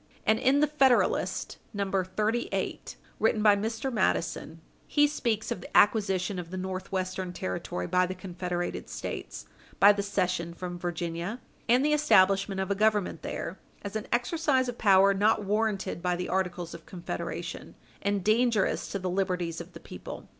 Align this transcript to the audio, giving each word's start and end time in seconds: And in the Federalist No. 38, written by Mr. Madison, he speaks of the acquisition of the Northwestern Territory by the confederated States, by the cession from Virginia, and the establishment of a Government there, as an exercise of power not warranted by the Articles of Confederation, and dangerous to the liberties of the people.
And 0.25 0.39
in 0.39 0.61
the 0.61 0.65
Federalist 0.67 1.59
No. 1.75 1.91
38, 2.03 2.95
written 3.19 3.43
by 3.43 3.55
Mr. 3.55 3.93
Madison, 3.93 4.59
he 4.87 5.05
speaks 5.05 5.51
of 5.51 5.61
the 5.61 5.77
acquisition 5.77 6.39
of 6.39 6.49
the 6.49 6.57
Northwestern 6.57 7.33
Territory 7.33 7.85
by 7.85 8.07
the 8.07 8.15
confederated 8.15 8.89
States, 8.89 9.45
by 9.79 9.91
the 9.91 10.01
cession 10.01 10.55
from 10.55 10.79
Virginia, 10.79 11.39
and 11.69 11.85
the 11.85 11.93
establishment 11.93 12.59
of 12.59 12.71
a 12.71 12.73
Government 12.73 13.21
there, 13.21 13.59
as 13.83 13.95
an 13.95 14.07
exercise 14.11 14.67
of 14.67 14.79
power 14.79 15.13
not 15.13 15.43
warranted 15.45 16.01
by 16.01 16.15
the 16.15 16.29
Articles 16.29 16.73
of 16.73 16.87
Confederation, 16.87 17.75
and 18.01 18.23
dangerous 18.23 18.87
to 18.91 18.97
the 18.97 19.07
liberties 19.07 19.61
of 19.61 19.73
the 19.73 19.79
people. 19.79 20.27